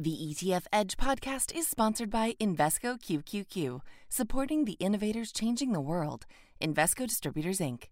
The 0.00 0.16
ETF 0.16 0.62
Edge 0.72 0.96
podcast 0.96 1.54
is 1.54 1.68
sponsored 1.68 2.08
by 2.08 2.34
Invesco 2.40 2.98
QQQ, 2.98 3.82
supporting 4.08 4.64
the 4.64 4.78
innovators 4.80 5.30
changing 5.30 5.72
the 5.72 5.80
world. 5.82 6.24
Invesco 6.58 7.06
Distributors, 7.06 7.58
Inc. 7.58 7.88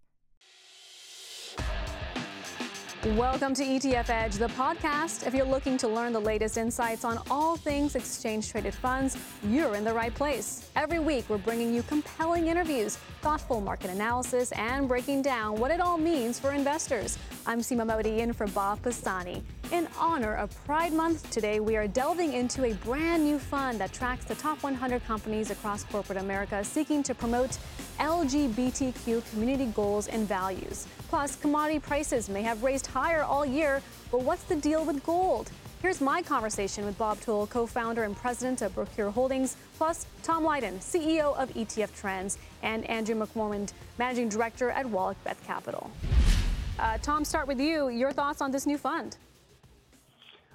Welcome 3.15 3.53
to 3.53 3.63
ETF 3.63 4.09
Edge, 4.09 4.35
the 4.37 4.47
podcast. 4.47 5.27
If 5.27 5.35
you're 5.35 5.45
looking 5.45 5.77
to 5.77 5.87
learn 5.87 6.11
the 6.11 6.19
latest 6.19 6.57
insights 6.57 7.05
on 7.05 7.19
all 7.29 7.55
things 7.55 7.95
exchange 7.95 8.49
traded 8.49 8.73
funds, 8.73 9.15
you're 9.43 9.75
in 9.75 9.83
the 9.83 9.93
right 9.93 10.13
place. 10.15 10.67
Every 10.75 10.97
week, 10.97 11.25
we're 11.29 11.37
bringing 11.37 11.75
you 11.75 11.83
compelling 11.83 12.47
interviews, 12.47 12.95
thoughtful 13.21 13.61
market 13.61 13.91
analysis, 13.91 14.51
and 14.53 14.87
breaking 14.87 15.21
down 15.21 15.59
what 15.59 15.69
it 15.69 15.79
all 15.79 15.99
means 15.99 16.39
for 16.39 16.53
investors. 16.53 17.19
I'm 17.45 17.59
Seema 17.59 17.85
Mody 17.85 18.17
in 18.17 18.33
for 18.33 18.47
Bob 18.47 18.81
Pisani. 18.81 19.43
In 19.71 19.87
honor 19.99 20.33
of 20.33 20.49
Pride 20.65 20.93
Month, 20.93 21.29
today 21.29 21.59
we 21.59 21.75
are 21.75 21.87
delving 21.87 22.33
into 22.33 22.63
a 22.63 22.73
brand 22.73 23.23
new 23.23 23.37
fund 23.37 23.79
that 23.79 23.93
tracks 23.93 24.25
the 24.25 24.33
top 24.33 24.63
100 24.63 25.05
companies 25.05 25.51
across 25.51 25.83
corporate 25.83 26.17
America 26.17 26.63
seeking 26.63 27.03
to 27.03 27.13
promote 27.13 27.59
LGBTQ 27.99 29.29
community 29.29 29.67
goals 29.67 30.07
and 30.07 30.27
values. 30.27 30.87
Plus, 31.07 31.35
commodity 31.35 31.77
prices 31.77 32.29
may 32.29 32.41
have 32.41 32.63
raised 32.63 32.87
higher 32.87 33.21
all 33.21 33.45
year, 33.45 33.79
but 34.09 34.23
what's 34.23 34.41
the 34.45 34.55
deal 34.55 34.83
with 34.83 35.05
gold? 35.05 35.51
Here's 35.83 36.01
my 36.01 36.23
conversation 36.23 36.83
with 36.83 36.97
Bob 36.97 37.19
Tull, 37.21 37.45
co 37.45 37.67
founder 37.67 38.05
and 38.05 38.17
president 38.17 38.63
of 38.63 38.73
Procure 38.73 39.11
Holdings, 39.11 39.55
plus 39.77 40.07
Tom 40.23 40.43
Lydon, 40.43 40.79
CEO 40.79 41.37
of 41.37 41.53
ETF 41.53 41.95
Trends, 41.95 42.39
and 42.63 42.89
Andrew 42.89 43.13
McOrmond, 43.13 43.73
managing 43.99 44.29
director 44.29 44.71
at 44.71 44.87
WallachBeth 44.87 45.37
Capital. 45.45 45.91
Uh, 46.79 46.97
Tom, 47.03 47.23
start 47.23 47.47
with 47.47 47.59
you. 47.59 47.89
Your 47.89 48.11
thoughts 48.11 48.41
on 48.41 48.51
this 48.51 48.65
new 48.65 48.77
fund? 48.79 49.17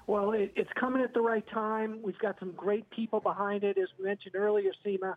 Well, 0.07 0.33
it, 0.33 0.51
it's 0.55 0.69
coming 0.79 1.01
at 1.01 1.13
the 1.13 1.21
right 1.21 1.45
time. 1.51 1.99
We've 2.03 2.17
got 2.19 2.35
some 2.39 2.51
great 2.51 2.89
people 2.91 3.19
behind 3.19 3.63
it, 3.63 3.77
as 3.77 3.87
we 3.97 4.05
mentioned 4.05 4.35
earlier, 4.35 4.71
Seema. 4.85 5.15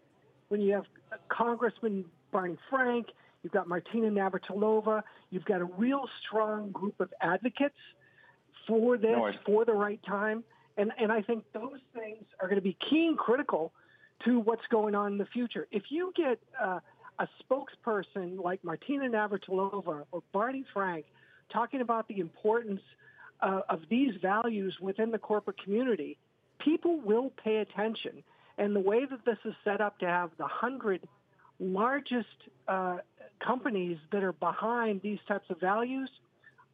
When 0.49 0.61
you 0.61 0.73
have 0.73 0.85
Congressman 1.29 2.07
Barney 2.33 2.57
Frank, 2.71 3.09
you've 3.43 3.53
got 3.53 3.69
Martina 3.69 4.09
Navratilova, 4.09 5.03
you've 5.31 5.45
got 5.45 5.61
a 5.61 5.67
real 5.67 6.09
strong 6.27 6.71
group 6.71 7.01
of 7.01 7.13
advocates 7.21 7.77
for 8.67 8.97
this, 8.97 9.11
no, 9.11 9.31
for 9.45 9.65
the 9.67 9.75
right 9.75 10.01
time. 10.07 10.43
And, 10.79 10.91
and 10.99 11.13
I 11.13 11.21
think 11.21 11.45
those 11.53 11.81
things 11.95 12.25
are 12.41 12.49
going 12.49 12.61
to 12.61 12.63
be 12.63 12.77
key 12.89 13.07
and 13.09 13.19
critical 13.19 13.73
to 14.25 14.41
what's 14.41 14.67
going 14.71 14.95
on 14.95 15.13
in 15.13 15.19
the 15.19 15.27
future. 15.27 15.67
If 15.71 15.85
you 15.91 16.13
get 16.17 16.39
uh, 16.63 16.81
a 17.19 17.29
spokesperson 17.45 18.43
like 18.43 18.65
Martina 18.65 19.05
Navratilova 19.09 20.05
or 20.11 20.23
Barney 20.33 20.65
Frank 20.73 21.05
talking 21.53 21.83
about 21.83 22.09
the 22.09 22.21
importance– 22.21 22.81
uh, 23.41 23.61
of 23.69 23.81
these 23.89 24.15
values 24.21 24.77
within 24.81 25.11
the 25.11 25.19
corporate 25.19 25.63
community, 25.63 26.19
people 26.59 27.01
will 27.01 27.31
pay 27.43 27.59
attention. 27.59 28.23
And 28.57 28.75
the 28.75 28.81
way 28.81 29.05
that 29.05 29.25
this 29.25 29.39
is 29.45 29.55
set 29.65 29.81
up 29.81 29.99
to 30.01 30.07
have 30.07 30.31
the 30.39 30.47
hundred 30.47 31.07
largest 31.61 32.27
uh, 32.67 32.99
companies 33.45 33.99
that 34.13 34.23
are 34.23 34.33
behind 34.33 35.01
these 35.03 35.19
types 35.29 35.49
of 35.51 35.61
values, 35.61 36.11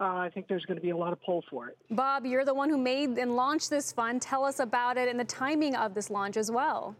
uh, 0.01 0.05
I 0.05 0.31
think 0.33 0.49
there's 0.49 0.65
going 0.65 0.77
to 0.77 0.83
be 0.83 0.91
a 0.91 0.97
lot 0.97 1.13
of 1.13 1.23
pull 1.23 1.45
for 1.51 1.69
it. 1.69 1.77
Bob, 1.91 2.27
you're 2.27 2.45
the 2.45 2.55
one 2.55 2.71
who 2.71 2.79
made 2.79 3.11
and 3.11 3.37
launched 3.37 3.71
this 3.71 3.93
fund. 3.93 4.23
Tell 4.23 4.45
us 4.45 4.59
about 4.61 4.97
it 4.97 5.09
and 5.09 5.21
the 5.21 5.25
timing 5.25 5.77
of 5.77 5.95
this 5.95 6.11
launch 6.11 6.37
as 6.37 6.51
well. 6.51 6.97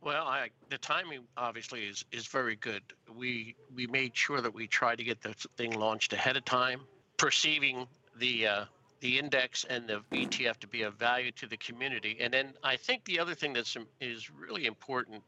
Well, 0.00 0.24
I, 0.24 0.50
the 0.70 0.78
timing 0.78 1.24
obviously 1.36 1.82
is, 1.82 2.04
is 2.12 2.28
very 2.28 2.54
good. 2.54 2.82
We 3.12 3.56
we 3.74 3.88
made 3.88 4.16
sure 4.16 4.40
that 4.40 4.54
we 4.54 4.68
tried 4.68 4.98
to 4.98 5.04
get 5.04 5.20
the 5.20 5.34
thing 5.56 5.72
launched 5.72 6.12
ahead 6.12 6.36
of 6.36 6.44
time 6.44 6.82
perceiving 7.16 7.86
the 8.18 8.46
uh, 8.46 8.64
the 9.00 9.18
index 9.18 9.64
and 9.64 9.86
the 9.88 10.00
ETF 10.12 10.56
to 10.58 10.66
be 10.66 10.82
of 10.82 10.94
value 10.94 11.30
to 11.32 11.46
the 11.46 11.56
community. 11.58 12.16
And 12.20 12.32
then 12.32 12.54
I 12.64 12.76
think 12.76 13.04
the 13.04 13.20
other 13.20 13.34
thing 13.34 13.52
that's 13.52 13.76
is 14.00 14.30
really 14.30 14.66
important 14.66 15.22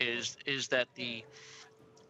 is 0.00 0.36
is 0.46 0.68
that 0.68 0.88
the 0.94 1.24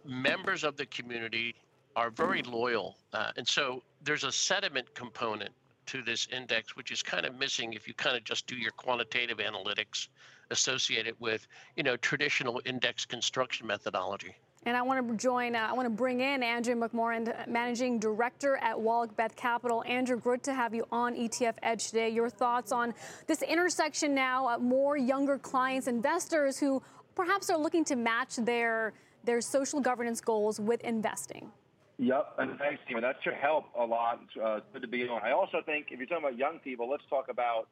members 0.04 0.64
of 0.64 0.77
the 0.77 0.86
community 0.86 1.55
are 1.96 2.11
very 2.11 2.42
loyal, 2.42 2.96
uh, 3.12 3.33
and 3.36 3.46
so 3.46 3.83
there's 4.02 4.24
a 4.24 4.33
sediment 4.33 4.94
component 4.94 5.50
to 5.86 6.02
this 6.02 6.28
index, 6.30 6.77
which 6.77 6.92
is 6.92 7.02
kind 7.02 7.24
of 7.24 7.34
missing 7.34 7.72
if 7.72 7.88
you 7.88 7.94
kind 7.94 8.17
of 8.17 8.22
just 8.22 8.46
do 8.46 8.56
your 8.56 8.70
quantitative 8.72 9.38
analytics 9.38 10.08
associated 10.50 11.14
with 11.18 11.46
you 11.77 11.83
know 11.83 11.96
traditional 11.96 12.61
index 12.64 13.05
construction 13.05 13.67
methodology. 13.67 14.34
And 14.68 14.77
I 14.77 14.83
want 14.83 15.08
to 15.08 15.17
join, 15.17 15.56
uh, 15.56 15.61
I 15.61 15.73
want 15.73 15.86
to 15.86 15.90
bring 15.90 16.20
in 16.20 16.42
Andrew 16.42 16.74
McOrmond, 16.74 17.48
Managing 17.48 17.98
Director 17.98 18.58
at 18.58 18.77
WallachBeth 18.77 19.34
Capital. 19.34 19.83
Andrew, 19.86 20.20
good 20.20 20.42
to 20.42 20.52
have 20.52 20.74
you 20.74 20.84
on 20.92 21.14
ETF 21.14 21.55
Edge 21.62 21.86
today. 21.86 22.11
Your 22.11 22.29
thoughts 22.29 22.70
on 22.70 22.92
this 23.27 23.40
intersection 23.40 24.14
now, 24.14 24.46
uh, 24.46 24.58
more 24.58 24.98
younger 24.98 25.39
clients, 25.39 25.86
investors 25.86 26.58
who 26.58 26.83
perhaps 27.14 27.48
are 27.48 27.56
looking 27.56 27.83
to 27.86 27.96
match 27.96 28.36
their, 28.36 28.92
their 29.24 29.40
social 29.40 29.80
governance 29.80 30.20
goals 30.20 30.61
with 30.61 30.83
investing. 30.83 31.50
Yep, 31.96 32.35
and 32.36 32.58
thanks, 32.58 32.83
Tina. 32.86 33.00
That 33.00 33.17
should 33.24 33.40
help 33.40 33.64
a 33.74 33.86
lot. 33.86 34.20
Uh, 34.36 34.61
good 34.74 34.83
to 34.83 34.89
be 34.89 35.08
on. 35.08 35.23
I 35.23 35.33
also 35.33 35.62
think 35.64 35.86
if 35.92 35.98
you're 35.98 36.06
talking 36.06 36.24
about 36.27 36.36
young 36.36 36.58
people, 36.58 36.90
let's 36.90 37.05
talk 37.08 37.30
about 37.30 37.68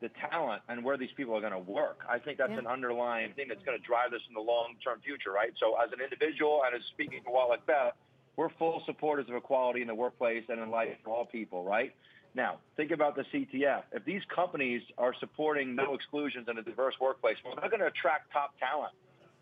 the 0.00 0.10
talent 0.30 0.62
and 0.68 0.84
where 0.84 0.96
these 0.96 1.12
people 1.16 1.34
are 1.36 1.40
going 1.40 1.52
to 1.52 1.58
work. 1.58 2.00
I 2.08 2.18
think 2.18 2.38
that's 2.38 2.50
yeah. 2.50 2.58
an 2.58 2.66
underlying 2.66 3.32
thing 3.34 3.46
that's 3.48 3.62
going 3.64 3.78
to 3.78 3.84
drive 3.84 4.10
this 4.10 4.22
in 4.28 4.34
the 4.34 4.40
long-term 4.40 5.00
future, 5.04 5.30
right? 5.30 5.52
So 5.58 5.76
as 5.82 5.90
an 5.92 6.00
individual 6.00 6.62
and 6.66 6.74
as 6.74 6.82
speaking 6.92 7.20
to 7.24 7.30
WallachBeth, 7.30 7.92
we're 8.36 8.50
full 8.58 8.82
supporters 8.86 9.26
of 9.28 9.36
equality 9.36 9.80
in 9.80 9.86
the 9.86 9.94
workplace 9.94 10.44
and 10.48 10.60
in 10.60 10.70
life 10.70 10.88
for 11.04 11.14
all 11.14 11.24
people, 11.24 11.64
right? 11.64 11.94
Now, 12.34 12.58
think 12.76 12.90
about 12.90 13.14
the 13.14 13.22
ETF. 13.22 13.84
If 13.92 14.04
these 14.04 14.22
companies 14.34 14.82
are 14.98 15.14
supporting 15.20 15.76
no 15.76 15.94
exclusions 15.94 16.48
in 16.48 16.58
a 16.58 16.62
diverse 16.62 16.94
workplace, 17.00 17.36
well, 17.44 17.54
they're 17.60 17.70
going 17.70 17.80
to 17.80 17.86
attract 17.86 18.32
top 18.32 18.58
talent. 18.58 18.92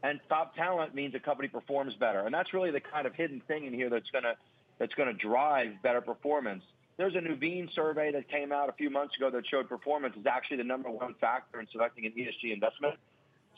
And 0.02 0.20
top 0.28 0.54
talent 0.54 0.94
means 0.94 1.14
a 1.14 1.20
company 1.20 1.48
performs 1.48 1.94
better. 1.94 2.20
And 2.20 2.34
that's 2.34 2.52
really 2.52 2.70
the 2.70 2.80
kind 2.80 3.06
of 3.06 3.14
hidden 3.14 3.40
thing 3.48 3.64
in 3.66 3.72
here 3.72 3.88
that's 3.88 4.10
going 4.10 4.24
to 4.24 4.34
that's 4.78 4.94
going 4.94 5.08
to 5.08 5.14
drive 5.14 5.80
better 5.82 6.00
performance. 6.00 6.64
There's 6.96 7.14
a 7.14 7.18
Nuveen 7.18 7.72
survey 7.74 8.12
that 8.12 8.28
came 8.28 8.52
out 8.52 8.68
a 8.68 8.72
few 8.72 8.90
months 8.90 9.16
ago 9.16 9.30
that 9.30 9.46
showed 9.46 9.68
performance 9.68 10.14
is 10.18 10.26
actually 10.26 10.58
the 10.58 10.64
number 10.64 10.90
one 10.90 11.14
factor 11.20 11.60
in 11.60 11.66
selecting 11.72 12.06
an 12.06 12.12
ESG 12.12 12.52
investment. 12.52 12.94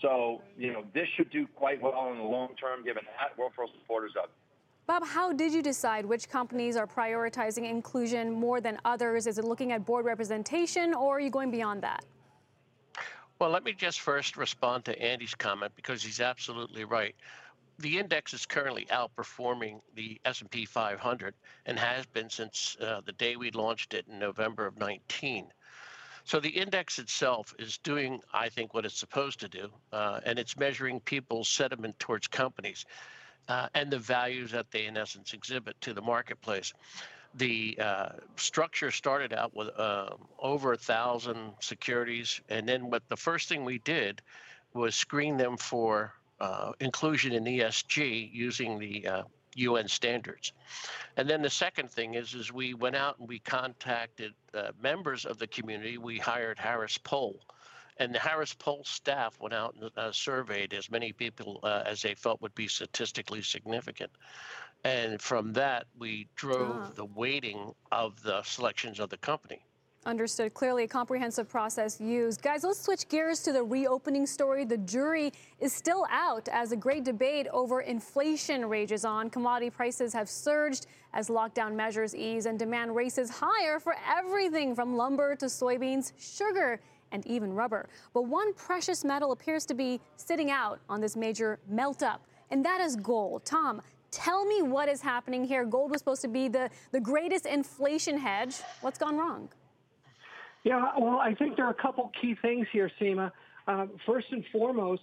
So, 0.01 0.41
you 0.57 0.73
know, 0.73 0.85
this 0.95 1.09
should 1.17 1.31
do 1.31 1.47
quite 1.55 1.83
well 1.83 2.11
in 2.13 2.19
the 2.19 2.25
long 2.25 2.55
term 2.61 2.85
given 2.85 3.03
that. 3.19 3.37
We're 3.39 3.51
full 3.51 3.69
supporters 3.81 4.13
of 4.17 4.25
it. 4.25 4.31
Bob, 4.87 5.05
how 5.07 5.33
did 5.33 5.53
you 5.53 5.63
decide 5.63 6.05
which 6.05 6.29
companies 6.29 6.77
are 6.77 6.87
prioritizing 6.87 7.69
inclusion 7.69 8.31
more 8.31 8.61
than 8.61 8.79
others? 8.85 9.27
Is 9.27 9.39
it 9.39 9.45
looking 9.45 9.73
at 9.73 9.87
board 9.87 10.05
representation 10.05 10.93
or 10.93 11.17
are 11.17 11.21
you 11.21 11.31
going 11.31 11.51
beyond 11.51 11.83
that? 11.83 12.05
Well, 13.39 13.51
let 13.51 13.65
me 13.65 13.73
just 13.73 14.01
first 14.01 14.37
respond 14.37 14.85
to 14.85 15.03
Andy's 15.03 15.35
comment 15.35 15.73
because 15.75 16.03
he's 16.03 16.21
absolutely 16.21 16.85
right 16.85 17.15
the 17.79 17.99
index 17.99 18.33
is 18.35 18.47
currently 18.47 18.87
outperforming 18.87 19.81
the 19.95 20.21
S&P 20.25 20.65
500 20.65 21.35
and 21.67 21.79
has 21.79 22.07
been 22.07 22.31
since 22.31 22.77
uh, 22.81 23.01
the 23.05 23.13
day 23.13 23.37
we 23.37 23.51
launched 23.51 23.95
it 23.95 24.07
in 24.09 24.19
November 24.19 24.67
of 24.67 24.79
19. 24.79 25.47
So 26.25 26.41
the 26.41 26.49
index 26.49 26.99
itself 26.99 27.55
is 27.59 27.79
doing, 27.79 28.21
I 28.33 28.49
think, 28.49 28.73
what 28.73 28.87
it's 28.87 28.99
supposed 28.99 29.41
to 29.41 29.49
do, 29.49 29.69
uh, 29.93 30.21
and 30.25 30.39
it's 30.39 30.57
measuring 30.57 31.01
people's 31.01 31.49
sentiment 31.49 31.99
towards 31.99 32.27
companies 32.29 32.87
uh, 33.49 33.69
and 33.75 33.91
the 33.91 33.99
values 33.99 34.51
that 34.53 34.71
they, 34.71 34.87
in 34.87 34.97
essence, 34.97 35.35
exhibit 35.35 35.79
to 35.83 35.93
the 35.93 36.01
marketplace. 36.01 36.73
The 37.35 37.77
uh, 37.79 38.09
structure 38.37 38.91
started 38.91 39.33
out 39.35 39.55
with 39.55 39.69
uh, 39.79 40.11
over 40.39 40.73
a 40.73 40.79
thousand 40.79 41.53
securities, 41.61 42.41
and 42.49 42.67
then 42.67 42.91
what 42.91 43.03
the 43.09 43.17
first 43.17 43.49
thing 43.49 43.65
we 43.65 43.79
did 43.81 44.23
was 44.73 44.95
screen 44.95 45.37
them 45.37 45.57
for 45.57 46.15
uh, 46.41 46.73
inclusion 46.81 47.33
in 47.33 47.45
ESG 47.45 48.31
using 48.33 48.79
the 48.79 49.07
uh, 49.07 49.23
UN 49.57 49.89
standards. 49.89 50.53
And 51.17 51.29
then 51.29 51.43
the 51.43 51.51
second 51.51 51.91
thing 51.91 52.15
is, 52.15 52.35
is 52.35 52.53
we 52.53 52.75
went 52.75 52.97
out 52.97 53.19
and 53.19 53.29
we 53.29 53.39
contacted 53.39 54.35
uh, 54.53 54.73
members 54.81 55.25
of 55.25 55.39
the 55.39 55.47
community. 55.47 55.99
We 55.99 56.19
hired 56.19 56.59
Harris 56.59 56.99
Poll, 56.99 57.41
and 57.99 58.15
the 58.15 58.19
Harris 58.19 58.55
Poll 58.55 58.83
staff 58.85 59.39
went 59.41 59.55
out 59.55 59.75
and 59.81 59.91
uh, 59.97 60.13
surveyed 60.13 60.75
as 60.75 60.91
many 60.91 61.13
people 61.13 61.61
uh, 61.63 61.83
as 61.87 62.03
they 62.03 62.15
felt 62.15 62.43
would 62.43 62.55
be 62.55 62.69
statistically 62.69 63.43
significant. 63.43 64.11
And 64.83 65.21
from 65.21 65.53
that, 65.55 65.87
we 65.99 66.29
drove 66.37 66.77
ah. 66.77 66.91
the 66.95 67.07
weighting 67.07 67.73
of 67.91 68.23
the 68.23 68.43
selections 68.43 69.01
of 69.01 69.09
the 69.09 69.17
company. 69.17 69.65
Understood. 70.07 70.53
Clearly, 70.53 70.85
a 70.85 70.89
comprehensive 70.89 71.49
process 71.49 71.99
used. 71.99 72.43
Guys, 72.43 72.63
let's 72.63 72.79
switch 72.79 73.09
gears 73.09 73.43
to 73.43 73.53
the 73.53 73.63
reopening 73.63 74.27
story. 74.27 74.67
The 74.67 74.77
jury 74.77 75.33
is 75.61 75.73
still 75.73 76.07
out 76.11 76.47
as 76.49 76.73
a 76.73 76.77
great 76.77 77.05
debate 77.05 77.47
over 77.51 77.81
inflation 77.81 78.67
rages 78.67 79.07
on. 79.07 79.31
Commodity 79.31 79.71
prices 79.71 80.13
have 80.13 80.29
surged 80.29 80.89
as 81.15 81.29
lockdown 81.29 81.75
measures 81.75 82.15
ease 82.15 82.45
and 82.45 82.59
demand 82.59 82.95
races 82.95 83.31
higher 83.31 83.81
for 83.81 83.97
everything 84.07 84.75
from 84.75 84.95
lumber 84.95 85.35
to 85.37 85.47
soybeans, 85.47 86.13
sugar, 86.19 86.81
and 87.11 87.27
even 87.27 87.55
rubber. 87.55 87.89
But 88.13 88.23
one 88.27 88.53
precious 88.53 89.05
metal 89.05 89.33
appears 89.33 89.65
to 89.67 89.75
be 89.75 90.03
sitting 90.17 90.51
out 90.51 90.81
on 90.91 91.01
this 91.01 91.17
major 91.17 91.61
melt 91.67 92.03
up, 92.03 92.27
and 92.51 92.63
that 92.67 92.83
is 92.83 92.95
gold. 92.97 93.47
Tom, 93.47 93.81
tell 94.11 94.45
me 94.45 94.61
what 94.61 94.91
is 94.91 95.01
happening 95.01 95.45
here. 95.45 95.65
Gold 95.65 95.91
was 95.91 96.01
supposed 96.01 96.23
to 96.23 96.29
be 96.29 96.49
the, 96.49 96.69
the 96.93 97.01
greatest 97.01 97.47
inflation 97.47 98.19
hedge. 98.19 98.57
What's 98.83 98.99
gone 98.99 99.17
wrong? 99.17 99.49
Yeah, 100.65 100.93
well, 100.99 101.19
I 101.19 101.35
think 101.35 101.57
there 101.57 101.67
are 101.67 101.71
a 101.71 101.83
couple 101.83 102.11
key 102.21 102.35
things 102.41 102.67
here, 102.73 102.91
Seema. 103.01 103.31
Uh, 103.69 103.87
first 104.07 104.27
and 104.31 104.45
foremost, 104.51 105.03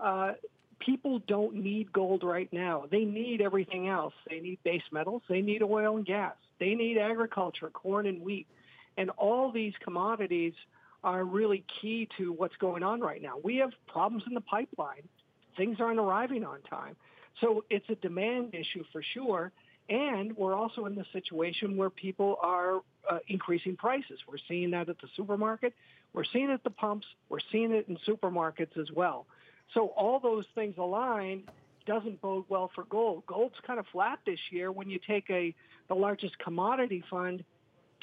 uh, 0.00 0.32
people 0.80 1.20
don't 1.28 1.54
need 1.54 1.92
gold 1.92 2.24
right 2.24 2.52
now. 2.52 2.84
They 2.90 3.04
need 3.04 3.40
everything 3.40 3.88
else. 3.88 4.14
They 4.28 4.40
need 4.40 4.58
base 4.64 4.82
metals. 4.90 5.22
They 5.28 5.40
need 5.40 5.62
oil 5.62 5.96
and 5.96 6.04
gas. 6.04 6.34
They 6.58 6.74
need 6.74 6.98
agriculture, 6.98 7.70
corn 7.70 8.06
and 8.06 8.22
wheat. 8.22 8.48
And 8.96 9.10
all 9.10 9.52
these 9.52 9.72
commodities 9.82 10.52
are 11.04 11.24
really 11.24 11.64
key 11.80 12.08
to 12.18 12.32
what's 12.32 12.56
going 12.56 12.82
on 12.82 13.00
right 13.00 13.22
now. 13.22 13.34
We 13.42 13.56
have 13.56 13.70
problems 13.86 14.24
in 14.26 14.34
the 14.34 14.40
pipeline. 14.40 15.08
Things 15.56 15.78
aren't 15.80 15.98
arriving 16.00 16.44
on 16.44 16.60
time. 16.62 16.96
So 17.40 17.64
it's 17.70 17.88
a 17.88 17.94
demand 17.96 18.54
issue 18.54 18.84
for 18.92 19.02
sure. 19.14 19.52
And 19.88 20.36
we're 20.36 20.54
also 20.54 20.86
in 20.86 20.94
the 20.94 21.04
situation 21.12 21.76
where 21.76 21.90
people 21.90 22.36
are 22.40 22.80
uh, 23.10 23.18
increasing 23.28 23.76
prices. 23.76 24.20
We're 24.28 24.38
seeing 24.48 24.70
that 24.70 24.88
at 24.88 25.00
the 25.00 25.08
supermarket. 25.16 25.74
We're 26.12 26.24
seeing 26.24 26.50
it 26.50 26.54
at 26.54 26.64
the 26.64 26.70
pumps. 26.70 27.06
We're 27.28 27.40
seeing 27.50 27.72
it 27.72 27.88
in 27.88 27.98
supermarkets 28.06 28.78
as 28.78 28.90
well. 28.94 29.26
So 29.74 29.88
all 29.88 30.20
those 30.20 30.44
things 30.54 30.74
align 30.78 31.44
doesn't 31.86 32.20
bode 32.20 32.44
well 32.48 32.70
for 32.74 32.84
gold. 32.84 33.24
Gold's 33.26 33.56
kind 33.66 33.78
of 33.80 33.86
flat 33.92 34.20
this 34.24 34.38
year 34.50 34.70
when 34.70 34.88
you 34.88 35.00
take 35.06 35.28
a 35.30 35.54
the 35.88 35.94
largest 35.94 36.38
commodity 36.38 37.02
fund, 37.10 37.44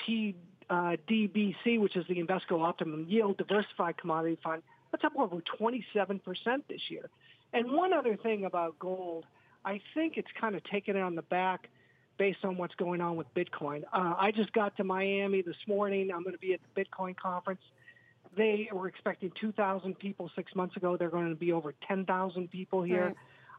PDBC, 0.07 0.57
uh, 0.69 1.81
which 1.81 1.95
is 1.95 2.05
the 2.07 2.21
Invesco 2.21 2.61
Optimum 2.61 3.05
Yield 3.07 3.37
Diversified 3.37 3.97
Commodity 3.97 4.37
Fund. 4.43 4.63
That's 4.91 5.03
up 5.03 5.13
over 5.17 5.37
27% 5.59 6.21
this 6.67 6.81
year. 6.89 7.09
And 7.53 7.71
one 7.71 7.93
other 7.93 8.15
thing 8.15 8.45
about 8.45 8.77
gold, 8.79 9.25
I 9.65 9.81
think 9.93 10.17
it's 10.17 10.29
kind 10.39 10.55
of 10.55 10.63
taken 10.65 10.95
it 10.95 11.01
on 11.01 11.15
the 11.15 11.21
back 11.23 11.69
based 12.17 12.43
on 12.43 12.57
what's 12.57 12.75
going 12.75 13.01
on 13.01 13.15
with 13.15 13.27
Bitcoin. 13.33 13.83
Uh, 13.93 14.13
I 14.17 14.31
just 14.31 14.51
got 14.53 14.75
to 14.77 14.83
Miami 14.83 15.41
this 15.41 15.55
morning. 15.67 16.11
I'm 16.11 16.23
going 16.23 16.35
to 16.35 16.39
be 16.39 16.53
at 16.53 16.59
the 16.75 16.83
Bitcoin 16.83 17.15
conference. 17.15 17.61
They 18.35 18.69
were 18.71 18.87
expecting 18.87 19.31
2,000 19.39 19.97
people 19.97 20.29
six 20.35 20.53
months 20.55 20.75
ago. 20.75 20.97
They're 20.97 21.09
going 21.09 21.29
to 21.29 21.35
be 21.35 21.51
over 21.51 21.73
10,000 21.87 22.51
people 22.51 22.83
here. 22.83 23.05
Right. 23.05 23.15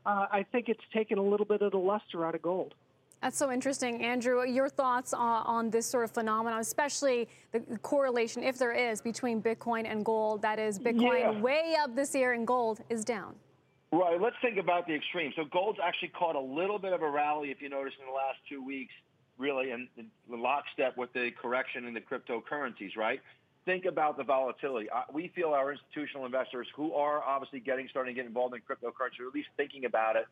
Uh, 0.07 0.27
I 0.31 0.47
think 0.51 0.69
it's 0.69 0.85
taken 0.95 1.19
a 1.19 1.23
little 1.23 1.47
bit 1.47 1.63
of 1.63 1.73
the 1.73 1.79
luster 1.79 2.25
out 2.25 2.35
of 2.35 2.43
gold. 2.43 2.75
That's 3.23 3.37
so 3.37 3.51
interesting. 3.53 4.03
Andrew, 4.03 4.47
your 4.47 4.69
thoughts 4.69 5.13
on, 5.13 5.45
on 5.45 5.71
this 5.71 5.85
sort 5.87 6.05
of 6.05 6.11
phenomenon, 6.11 6.61
especially 6.61 7.29
the 7.53 7.61
correlation, 7.83 8.43
if 8.43 8.57
there 8.57 8.73
is, 8.73 9.03
between 9.03 9.43
Bitcoin 9.43 9.91
and 9.91 10.05
gold. 10.05 10.41
That 10.41 10.59
is, 10.59 10.79
Bitcoin 10.79 11.21
yeah. 11.21 11.41
way 11.41 11.77
up 11.79 11.95
this 11.95 12.15
year 12.15 12.33
and 12.33 12.47
gold 12.47 12.81
is 12.89 13.05
down. 13.05 13.35
Right. 13.93 14.21
Let's 14.21 14.37
think 14.41 14.57
about 14.57 14.87
the 14.87 14.95
extreme. 14.95 15.33
So 15.35 15.45
gold's 15.45 15.79
actually 15.83 16.09
caught 16.09 16.37
a 16.37 16.41
little 16.41 16.79
bit 16.79 16.93
of 16.93 17.03
a 17.03 17.11
rally, 17.11 17.51
if 17.51 17.61
you 17.61 17.69
notice, 17.69 17.95
in 17.99 18.07
the 18.07 18.13
last 18.13 18.39
two 18.49 18.65
weeks, 18.65 18.93
really 19.37 19.73
in, 19.73 19.89
in 19.97 20.07
lockstep 20.29 20.97
with 20.97 21.13
the 21.13 21.31
correction 21.41 21.87
in 21.87 21.95
the 21.95 22.01
cryptocurrencies, 22.01 22.97
right? 22.97 23.21
think 23.65 23.85
about 23.85 24.17
the 24.17 24.25
volatility. 24.25 24.89
Uh, 24.91 25.03
we 25.13 25.29
feel 25.35 25.51
our 25.51 25.73
institutional 25.73 26.27
investors 26.27 26.67
who 26.75 26.93
are 26.95 27.23
obviously 27.23 27.61
getting 27.61 27.89
starting 27.89 28.15
to 28.15 28.21
get 28.21 28.27
involved 28.27 28.55
in 28.55 28.61
cryptocurrency, 28.61 29.21
or 29.21 29.29
at 29.29 29.35
least 29.35 29.49
thinking 29.57 29.85
about 29.85 30.17
it, 30.17 30.27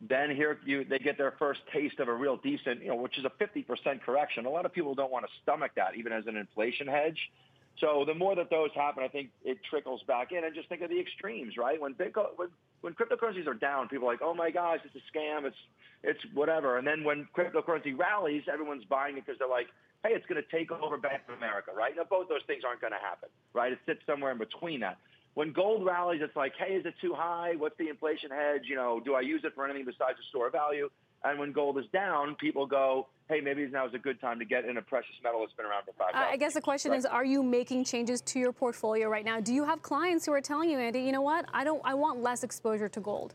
then 0.00 0.34
here 0.34 0.58
you, 0.64 0.84
they 0.84 0.98
get 0.98 1.16
their 1.16 1.32
first 1.38 1.60
taste 1.72 2.00
of 2.00 2.08
a 2.08 2.14
real 2.14 2.36
decent, 2.36 2.82
you 2.82 2.88
know, 2.88 2.96
which 2.96 3.18
is 3.18 3.24
a 3.24 3.30
50% 3.30 4.02
correction. 4.02 4.46
A 4.46 4.50
lot 4.50 4.66
of 4.66 4.72
people 4.72 4.94
don't 4.94 5.12
want 5.12 5.24
to 5.24 5.30
stomach 5.42 5.72
that, 5.76 5.96
even 5.96 6.12
as 6.12 6.26
an 6.26 6.36
inflation 6.36 6.86
hedge. 6.86 7.30
So 7.78 8.04
the 8.06 8.14
more 8.14 8.36
that 8.36 8.50
those 8.50 8.70
happen, 8.74 9.02
I 9.02 9.08
think 9.08 9.30
it 9.44 9.58
trickles 9.68 10.02
back 10.06 10.32
in. 10.32 10.44
And 10.44 10.54
just 10.54 10.68
think 10.68 10.82
of 10.82 10.90
the 10.90 11.00
extremes, 11.00 11.56
right? 11.56 11.80
When 11.80 11.94
Bitcoin, 11.94 12.26
when, 12.36 12.48
when 12.82 12.94
cryptocurrencies 12.94 13.46
are 13.46 13.54
down, 13.54 13.88
people 13.88 14.08
are 14.08 14.12
like, 14.12 14.22
oh 14.22 14.34
my 14.34 14.50
gosh, 14.50 14.80
it's 14.84 14.94
a 14.94 15.18
scam, 15.18 15.44
it's 15.44 15.56
it's 16.04 16.20
whatever. 16.34 16.78
And 16.78 16.86
then 16.86 17.04
when 17.04 17.28
cryptocurrency 17.36 17.96
rallies, 17.96 18.42
everyone's 18.52 18.84
buying 18.84 19.16
it 19.16 19.24
because 19.24 19.38
they're 19.38 19.48
like, 19.48 19.68
hey, 20.04 20.10
it's 20.10 20.26
going 20.26 20.42
to 20.42 20.56
take 20.56 20.72
over 20.72 20.96
Bank 20.96 21.22
of 21.28 21.36
America, 21.36 21.70
right? 21.76 21.94
Now, 21.96 22.02
both 22.08 22.28
those 22.28 22.42
things 22.46 22.62
aren't 22.66 22.80
going 22.80 22.92
to 22.92 22.98
happen, 22.98 23.28
right? 23.54 23.72
It 23.72 23.78
sits 23.86 24.00
somewhere 24.04 24.32
in 24.32 24.38
between 24.38 24.80
that. 24.80 24.98
When 25.34 25.52
gold 25.52 25.86
rallies, 25.86 26.20
it's 26.22 26.36
like, 26.36 26.52
hey, 26.58 26.74
is 26.74 26.84
it 26.84 26.94
too 27.00 27.14
high? 27.14 27.54
What's 27.56 27.78
the 27.78 27.88
inflation 27.88 28.30
hedge? 28.30 28.62
You 28.64 28.76
know, 28.76 29.00
do 29.02 29.14
I 29.14 29.20
use 29.20 29.42
it 29.44 29.54
for 29.54 29.64
anything 29.64 29.84
besides 29.86 30.18
a 30.20 30.26
store 30.28 30.48
of 30.48 30.52
value? 30.52 30.90
And 31.24 31.38
when 31.38 31.52
gold 31.52 31.78
is 31.78 31.84
down, 31.92 32.34
people 32.36 32.66
go, 32.66 33.06
hey, 33.28 33.40
maybe 33.40 33.66
now 33.68 33.86
is 33.86 33.94
a 33.94 33.98
good 33.98 34.20
time 34.20 34.38
to 34.40 34.44
get 34.44 34.64
in 34.64 34.76
a 34.76 34.82
precious 34.82 35.14
metal 35.22 35.40
that's 35.40 35.52
been 35.52 35.66
around 35.66 35.84
for 35.84 35.92
five. 35.92 36.14
I 36.14 36.36
guess 36.36 36.54
the 36.54 36.60
question 36.60 36.90
right? 36.90 36.98
is, 36.98 37.06
are 37.06 37.24
you 37.24 37.42
making 37.42 37.84
changes 37.84 38.20
to 38.22 38.38
your 38.38 38.52
portfolio 38.52 39.08
right 39.08 39.24
now? 39.24 39.40
Do 39.40 39.54
you 39.54 39.64
have 39.64 39.82
clients 39.82 40.26
who 40.26 40.32
are 40.32 40.40
telling 40.40 40.68
you, 40.70 40.78
Andy, 40.78 41.00
you 41.00 41.12
know 41.12 41.22
what, 41.22 41.46
I 41.52 41.64
don't, 41.64 41.80
I 41.84 41.94
want 41.94 42.20
less 42.20 42.42
exposure 42.42 42.88
to 42.88 43.00
gold? 43.00 43.34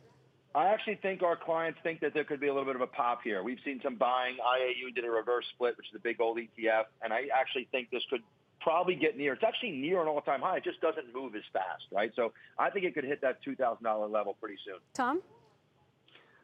I 0.54 0.68
actually 0.68 0.96
think 0.96 1.24
our 1.24 1.36
clients 1.36 1.80
think 1.84 2.00
that 2.02 2.14
there 2.14 2.24
could 2.24 2.40
be 2.40 2.48
a 2.48 2.54
little 2.54 2.66
bit 2.66 2.76
of 2.76 2.82
a 2.82 2.88
pop 2.88 3.20
here. 3.24 3.44
We've 3.44 3.60
seen 3.64 3.80
some 3.84 3.96
buying. 3.96 4.36
IAU 4.36 4.94
did 4.94 5.06
a 5.06 5.10
reverse 5.10 5.46
split, 5.54 5.78
which 5.78 5.88
is 5.90 5.96
a 5.96 6.00
big 6.00 6.18
gold 6.18 6.40
ETF, 6.40 6.86
and 7.04 7.14
I 7.14 7.28
actually 7.34 7.68
think 7.72 7.92
this 7.92 8.02
could 8.10 8.22
probably 8.60 8.96
get 8.96 9.16
near. 9.16 9.34
It's 9.34 9.44
actually 9.44 9.72
near 9.72 10.02
an 10.02 10.08
all-time 10.08 10.42
high. 10.42 10.58
It 10.58 10.64
just 10.64 10.82
doesn't 10.82 11.14
move 11.14 11.36
as 11.36 11.44
fast, 11.54 11.84
right? 11.92 12.12
So 12.16 12.34
I 12.58 12.72
think 12.72 12.86
it 12.86 12.96
could 12.96 13.04
hit 13.04 13.22
that 13.22 13.42
two 13.44 13.56
thousand 13.56 13.84
dollar 13.84 14.08
level 14.08 14.36
pretty 14.40 14.58
soon. 14.66 14.80
Tom. 14.94 15.22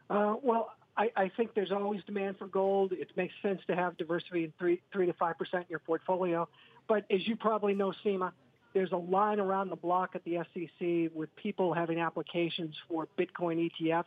Uh, 0.09 0.35
well, 0.43 0.69
I, 0.95 1.11
I, 1.15 1.31
think 1.35 1.55
there's 1.55 1.71
always 1.71 2.01
demand 2.05 2.37
for 2.37 2.47
gold. 2.47 2.91
It 2.91 3.09
makes 3.15 3.33
sense 3.41 3.61
to 3.67 3.75
have 3.75 3.97
diversity 3.97 4.43
in 4.43 4.53
three, 4.59 4.81
three 4.91 5.07
to 5.07 5.13
five 5.13 5.37
percent 5.37 5.63
in 5.63 5.71
your 5.71 5.79
portfolio. 5.79 6.47
But 6.87 7.05
as 7.09 7.27
you 7.27 7.35
probably 7.35 7.73
know, 7.73 7.93
Seema, 8.05 8.31
there's 8.73 8.91
a 8.91 8.97
line 8.97 9.39
around 9.39 9.69
the 9.69 9.75
block 9.75 10.11
at 10.15 10.23
the 10.23 10.39
SEC 10.53 11.11
with 11.15 11.35
people 11.35 11.73
having 11.73 11.99
applications 11.99 12.75
for 12.87 13.07
Bitcoin 13.17 13.69
ETFs. 13.69 14.05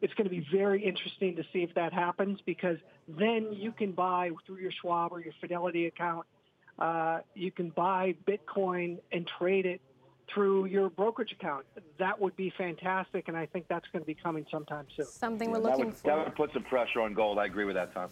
It's 0.00 0.12
going 0.14 0.24
to 0.24 0.30
be 0.30 0.44
very 0.52 0.84
interesting 0.84 1.36
to 1.36 1.44
see 1.52 1.60
if 1.60 1.74
that 1.74 1.92
happens 1.92 2.40
because 2.44 2.76
then 3.06 3.52
you 3.52 3.70
can 3.70 3.92
buy 3.92 4.30
through 4.46 4.58
your 4.58 4.72
Schwab 4.80 5.12
or 5.12 5.20
your 5.20 5.32
Fidelity 5.40 5.86
account. 5.86 6.26
Uh, 6.78 7.20
you 7.34 7.52
can 7.52 7.70
buy 7.70 8.14
Bitcoin 8.26 8.98
and 9.12 9.28
trade 9.38 9.66
it 9.66 9.80
through 10.32 10.66
your 10.66 10.90
brokerage 10.90 11.32
account. 11.32 11.64
That 11.98 12.20
would 12.20 12.36
be 12.36 12.52
fantastic, 12.56 13.28
and 13.28 13.36
I 13.36 13.46
think 13.46 13.66
that's 13.68 13.86
going 13.92 14.02
to 14.02 14.06
be 14.06 14.14
coming 14.14 14.46
sometime 14.50 14.86
soon. 14.96 15.06
Something 15.06 15.50
we're 15.50 15.58
looking 15.58 15.78
that 15.78 15.86
would, 15.86 15.94
for. 15.96 16.06
That 16.08 16.24
would 16.24 16.34
put 16.34 16.52
some 16.52 16.64
pressure 16.64 17.00
on 17.00 17.14
gold. 17.14 17.38
I 17.38 17.46
agree 17.46 17.64
with 17.64 17.76
that, 17.76 17.92
Tom. 17.92 18.08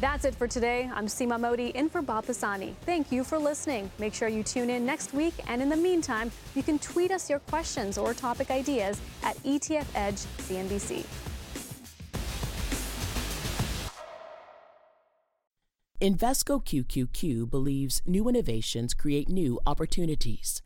That's 0.00 0.24
it 0.24 0.34
for 0.36 0.46
today. 0.46 0.88
I'm 0.94 1.06
Seema 1.06 1.40
Mody 1.40 1.74
in 1.74 1.88
for 1.88 2.02
Bob 2.02 2.24
Pisani. 2.26 2.76
Thank 2.86 3.10
you 3.10 3.24
for 3.24 3.36
listening. 3.36 3.90
Make 3.98 4.14
sure 4.14 4.28
you 4.28 4.44
tune 4.44 4.70
in 4.70 4.86
next 4.86 5.12
week. 5.12 5.34
And 5.48 5.60
in 5.60 5.68
the 5.68 5.76
meantime, 5.76 6.30
you 6.54 6.62
can 6.62 6.78
tweet 6.78 7.10
us 7.10 7.28
your 7.28 7.40
questions 7.40 7.98
or 7.98 8.14
topic 8.14 8.52
ideas 8.52 9.00
at 9.24 9.36
ETF 9.38 9.86
Edge 9.96 10.18
CNBC. 10.46 11.04
Invesco 16.00 16.64
QQQ 16.64 17.50
believes 17.50 18.00
new 18.06 18.28
innovations 18.28 18.94
create 18.94 19.28
new 19.28 19.58
opportunities. 19.66 20.62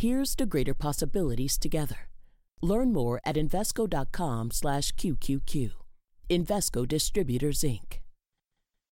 Here's 0.00 0.36
to 0.36 0.46
greater 0.46 0.74
possibilities 0.74 1.58
together. 1.58 2.08
Learn 2.62 2.92
more 2.92 3.20
at 3.24 3.34
Invesco.com/QQQ. 3.34 5.70
Invesco 6.30 6.86
Distributors 6.86 7.62
Inc. 7.62 7.97